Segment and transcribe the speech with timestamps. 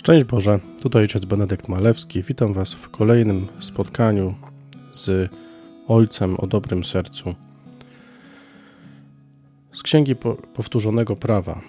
[0.00, 2.22] Szczęść Boże, tutaj ojciec Benedykt Malewski.
[2.22, 4.34] Witam Was w kolejnym spotkaniu
[4.92, 5.30] z
[5.88, 7.34] Ojcem o dobrym sercu.
[9.72, 10.16] Z Księgi
[10.54, 11.60] Powtórzonego Prawa.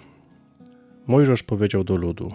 [1.06, 2.34] Mojżesz powiedział do ludu: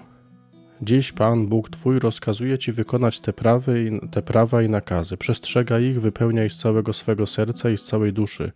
[0.82, 5.18] Dziś Pan Bóg Twój rozkazuje Ci wykonać te, prawy, te prawa i nakazy.
[5.18, 8.52] Przestrzega ich, wypełniaj z całego swego serca i z całej duszy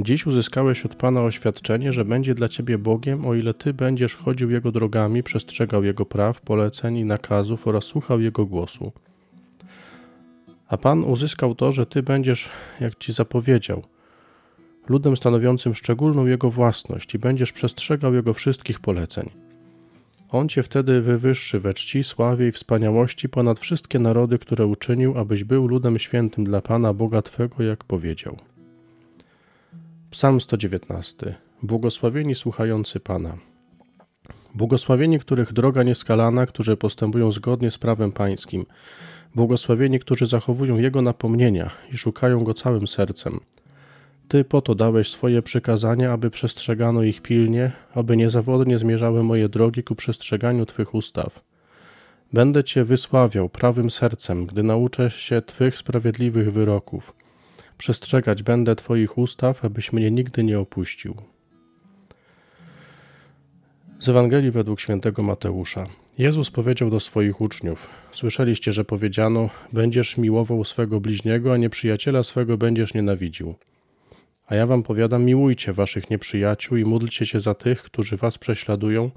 [0.00, 4.50] Dziś uzyskałeś od Pana oświadczenie, że będzie dla Ciebie Bogiem, o ile Ty będziesz chodził
[4.50, 8.92] Jego drogami, przestrzegał Jego praw, poleceń i nakazów oraz słuchał Jego głosu.
[10.68, 13.82] A Pan uzyskał to, że Ty będziesz, jak Ci zapowiedział,
[14.88, 19.30] ludem stanowiącym szczególną Jego własność i będziesz przestrzegał Jego wszystkich poleceń.
[20.30, 25.44] On Cię wtedy wywyższy we czci, sławie i wspaniałości ponad wszystkie narody, które uczynił, abyś
[25.44, 28.36] był ludem świętym dla Pana Boga Twego, jak powiedział.
[30.10, 31.34] Psalm 119.
[31.62, 33.38] Błogosławieni słuchający Pana.
[34.54, 38.66] Błogosławieni, których droga nieskalana, którzy postępują zgodnie z prawem pańskim.
[39.34, 43.40] Błogosławieni, którzy zachowują Jego napomnienia i szukają Go całym sercem.
[44.28, 49.82] Ty po to dałeś swoje przykazania, aby przestrzegano ich pilnie, aby niezawodnie zmierzały moje drogi
[49.82, 51.40] ku przestrzeganiu Twych ustaw.
[52.32, 57.12] Będę Cię wysławiał prawym sercem, gdy nauczę się Twych sprawiedliwych wyroków.
[57.78, 61.14] Przestrzegać będę Twoich ustaw, abyś mnie nigdy nie opuścił.
[63.98, 65.86] Z Ewangelii według świętego Mateusza.
[66.18, 72.58] Jezus powiedział do swoich uczniów: Słyszeliście, że powiedziano: Będziesz miłował swego bliźniego, a nieprzyjaciela swego
[72.58, 73.54] będziesz nienawidził.
[74.46, 79.10] A ja wam powiadam: miłujcie waszych nieprzyjaciół i módlcie się za tych, którzy was prześladują,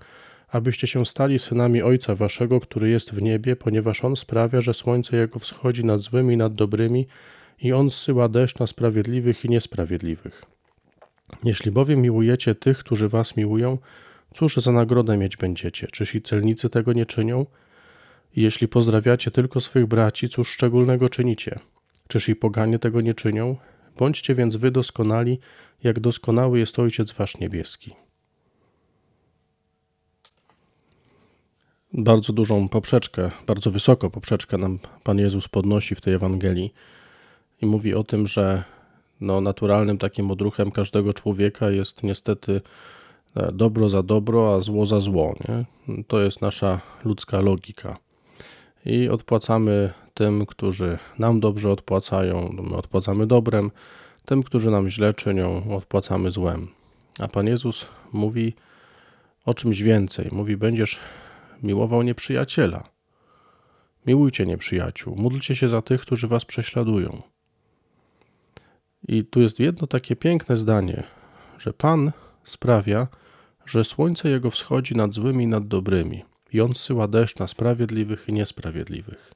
[0.48, 5.18] abyście się stali synami Ojca waszego, który jest w niebie, ponieważ on sprawia, że słońce
[5.18, 7.08] jego wschodzi nad złymi i nad dobrymi
[7.62, 10.42] i On zsyła deszcz na sprawiedliwych i niesprawiedliwych.
[11.44, 13.78] Jeśli bowiem miłujecie tych, którzy was miłują,
[14.34, 15.88] cóż za nagrodę mieć będziecie?
[15.88, 17.46] Czyż i celnicy tego nie czynią?
[18.36, 21.60] Jeśli pozdrawiacie tylko swych braci, cóż szczególnego czynicie?
[22.08, 23.58] Czyż i poganie tego nie czynią?
[23.98, 25.40] Bądźcie więc wy doskonali,
[25.84, 27.96] jak doskonały jest Ojciec Wasz Niebieski.
[31.94, 36.74] Bardzo dużą poprzeczkę, bardzo wysoko poprzeczkę nam Pan Jezus podnosi w tej Ewangelii
[37.62, 38.64] i mówi o tym, że
[39.22, 42.62] no, naturalnym takim odruchem każdego człowieka jest niestety
[43.36, 45.36] e, dobro za dobro, a zło za zło.
[45.50, 45.66] Nie?
[46.08, 47.98] To jest nasza ludzka logika.
[48.86, 53.72] I odpłacamy tym, którzy nam dobrze odpłacają, my odpłacamy dobrem,
[54.26, 56.68] tym, którzy nam źle czynią, odpłacamy złem.
[57.20, 58.54] A Pan Jezus mówi
[59.46, 60.30] o czymś więcej.
[60.32, 61.00] Mówi: Będziesz
[61.64, 62.84] miłował nieprzyjaciela.
[64.06, 67.22] Miłujcie nieprzyjaciół, módlcie się za tych, którzy was prześladują.
[69.08, 71.04] I tu jest jedno takie piękne zdanie,
[71.60, 72.12] że Pan
[72.44, 73.08] sprawia,
[73.66, 76.24] że słońce Jego wschodzi nad złymi i nad dobrymi,
[76.54, 79.32] i On syła deszcz na sprawiedliwych i niesprawiedliwych.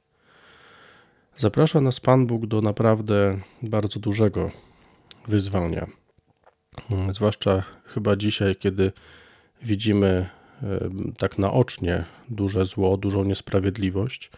[1.38, 4.52] Zaprasza nas Pan Bóg do naprawdę bardzo dużego
[5.28, 5.88] wyzwania.
[7.10, 8.92] Zwłaszcza chyba dzisiaj, kiedy
[9.62, 10.30] widzimy
[11.18, 14.32] tak naocznie duże zło, dużą niesprawiedliwość,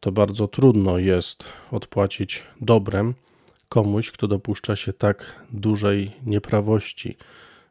[0.00, 3.14] to bardzo trudno jest odpłacić dobrem
[3.74, 7.16] komuś, kto dopuszcza się tak dużej nieprawości,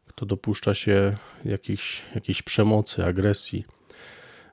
[0.05, 3.65] kto dopuszcza się jakiejś, jakiejś przemocy, agresji.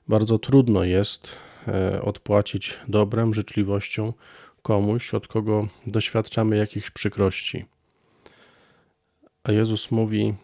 [0.07, 1.35] Bardzo trudno jest
[1.67, 4.13] e, odpłacić dobrem, życzliwością
[4.61, 7.65] komuś, od kogo doświadczamy jakichś przykrości.
[9.43, 10.35] A Jezus mówi: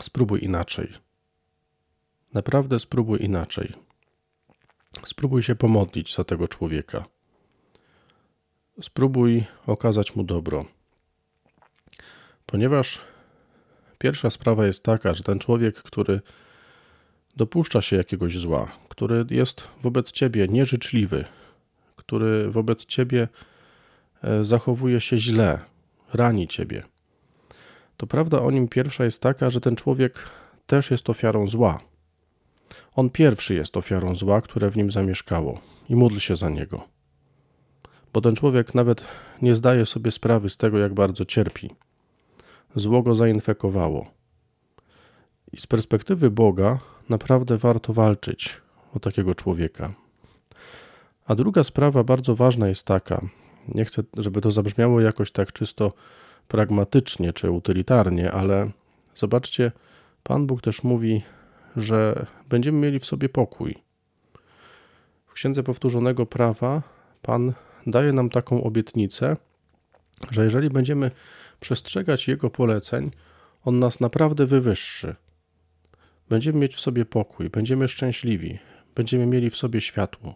[0.00, 0.88] spróbuj inaczej.
[2.34, 3.72] Naprawdę spróbuj inaczej.
[5.04, 7.04] Spróbuj się pomodlić za tego człowieka
[8.82, 10.64] spróbuj okazać mu dobro.
[12.46, 13.00] Ponieważ
[13.98, 16.20] pierwsza sprawa jest taka, że ten człowiek, który
[17.36, 21.24] dopuszcza się jakiegoś zła, który jest wobec ciebie nieżyczliwy,
[21.96, 23.28] który wobec ciebie
[24.22, 25.60] e, zachowuje się źle,
[26.14, 26.82] rani ciebie,
[27.96, 30.18] to prawda o nim pierwsza jest taka, że ten człowiek
[30.66, 31.80] też jest ofiarą zła.
[32.94, 36.99] On pierwszy jest ofiarą zła, które w nim zamieszkało i módl się za niego
[38.12, 39.04] bo ten człowiek nawet
[39.42, 41.70] nie zdaje sobie sprawy z tego, jak bardzo cierpi.
[42.76, 44.10] Zło go zainfekowało.
[45.52, 46.78] I z perspektywy Boga
[47.08, 48.60] naprawdę warto walczyć
[48.94, 49.94] o takiego człowieka.
[51.26, 53.20] A druga sprawa bardzo ważna jest taka,
[53.68, 55.92] nie chcę, żeby to zabrzmiało jakoś tak czysto
[56.48, 58.70] pragmatycznie czy utylitarnie, ale
[59.14, 59.72] zobaczcie,
[60.22, 61.22] Pan Bóg też mówi,
[61.76, 63.74] że będziemy mieli w sobie pokój.
[65.26, 66.82] W Księdze Powtórzonego Prawa
[67.22, 67.52] Pan
[67.86, 69.36] daje nam taką obietnicę,
[70.30, 71.10] że jeżeli będziemy
[71.60, 73.10] przestrzegać Jego poleceń,
[73.64, 75.16] On nas naprawdę wywyższy.
[76.28, 78.58] Będziemy mieć w sobie pokój, będziemy szczęśliwi,
[78.94, 80.34] będziemy mieli w sobie światło.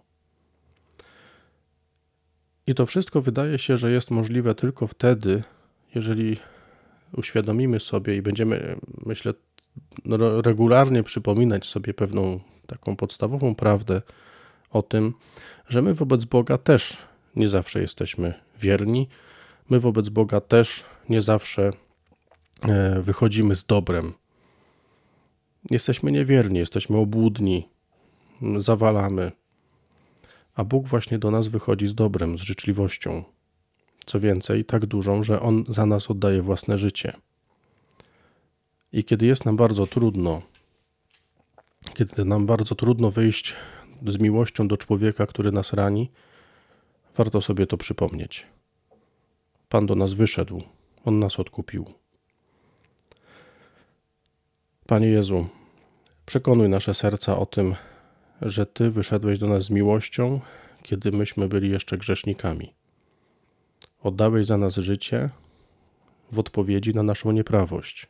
[2.66, 5.42] I to wszystko wydaje się, że jest możliwe tylko wtedy,
[5.94, 6.36] jeżeli
[7.16, 8.76] uświadomimy sobie i będziemy,
[9.06, 9.34] myślę,
[10.04, 14.02] no, regularnie przypominać sobie pewną taką podstawową prawdę
[14.70, 15.14] o tym,
[15.68, 16.96] że my wobec Boga też
[17.36, 19.08] nie zawsze jesteśmy wierni,
[19.70, 21.70] my wobec Boga też nie zawsze
[22.62, 24.12] e, wychodzimy z dobrem.
[25.70, 27.68] Jesteśmy niewierni, jesteśmy obłudni,
[28.58, 29.32] zawalamy,
[30.54, 33.24] a Bóg właśnie do nas wychodzi z dobrem, z życzliwością.
[34.06, 37.12] Co więcej, tak dużą, że On za nas oddaje własne życie.
[38.92, 40.42] I kiedy jest nam bardzo trudno,
[41.94, 43.54] kiedy nam bardzo trudno wyjść
[44.06, 46.10] z miłością do człowieka, który nas rani,
[47.16, 48.46] warto sobie to przypomnieć.
[49.68, 50.62] Pan do nas wyszedł,
[51.04, 51.84] On nas odkupił.
[54.86, 55.46] Panie Jezu,
[56.26, 57.74] przekonuj nasze serca o tym,
[58.42, 60.40] że Ty wyszedłeś do nas z miłością,
[60.82, 62.74] kiedy myśmy byli jeszcze grzesznikami.
[64.02, 65.30] Oddałeś za nas życie
[66.32, 68.08] w odpowiedzi na naszą nieprawość.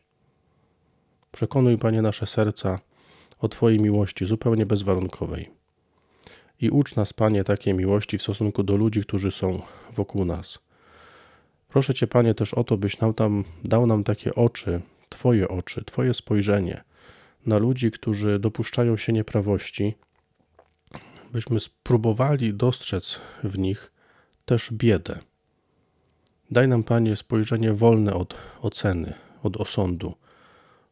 [1.31, 2.79] Przekonuj, Panie, nasze serca
[3.39, 5.51] o Twojej miłości zupełnie bezwarunkowej.
[6.61, 9.61] I ucz nas, Panie, takiej miłości w stosunku do ludzi, którzy są
[9.93, 10.59] wokół nas.
[11.69, 15.83] Proszę Cię, Panie, też o to, byś nam tam, dał nam takie oczy, Twoje oczy,
[15.85, 16.83] Twoje spojrzenie
[17.45, 19.95] na ludzi, którzy dopuszczają się nieprawości,
[21.31, 23.91] byśmy spróbowali dostrzec w nich
[24.45, 25.19] też biedę.
[26.51, 29.13] Daj nam, Panie, spojrzenie wolne od oceny,
[29.43, 30.13] od osądu,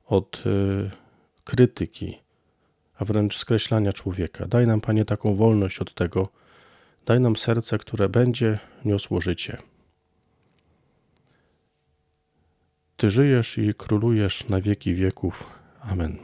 [0.06, 0.92] od y,
[1.44, 2.23] krytyki,
[3.04, 4.48] wręcz skreślania człowieka.
[4.48, 6.30] Daj nam, Panie, taką wolność od tego.
[7.06, 9.58] Daj nam serce, które będzie niosło życie.
[12.98, 15.50] Ty żyjesz i królujesz na wieki wieków.
[15.82, 16.18] Amen.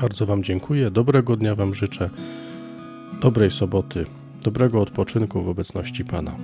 [0.00, 0.90] Bardzo Wam dziękuję.
[0.90, 2.10] Dobrego dnia Wam życzę.
[3.20, 4.06] Dobrej soboty.
[4.42, 6.36] Dobrego odpoczynku w obecności Pana.